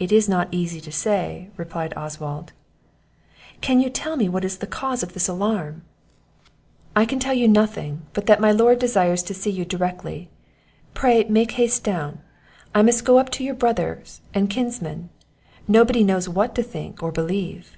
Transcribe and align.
"It 0.00 0.10
is 0.10 0.28
not 0.28 0.48
easy 0.50 0.80
to 0.80 0.90
say," 0.90 1.48
replied 1.56 1.94
Oswald. 1.96 2.52
"Can 3.60 3.78
you 3.78 3.88
tell 3.88 4.18
what 4.18 4.44
is 4.44 4.58
the 4.58 4.66
cause 4.66 5.04
of 5.04 5.12
this 5.14 5.28
alarm?" 5.28 5.82
"I 6.96 7.04
can 7.04 7.20
tell 7.20 7.32
you 7.32 7.46
nothing, 7.46 8.02
but 8.14 8.26
that 8.26 8.40
my 8.40 8.50
lord 8.50 8.80
desires 8.80 9.22
to 9.22 9.32
see 9.32 9.50
you 9.52 9.64
directly 9.64 10.28
pray 10.92 11.22
make 11.22 11.52
haste 11.52 11.84
down; 11.84 12.18
I 12.74 12.82
must 12.82 13.04
go 13.04 13.20
up 13.20 13.30
to 13.38 13.44
your 13.44 13.54
brothers 13.54 14.22
and 14.34 14.50
kinsmen, 14.50 15.08
nobody 15.68 16.02
knows 16.02 16.28
what 16.28 16.56
to 16.56 16.62
think, 16.64 17.00
or 17.00 17.12
believe." 17.12 17.76